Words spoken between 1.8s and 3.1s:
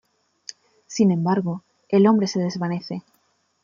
el hombre se desvanece.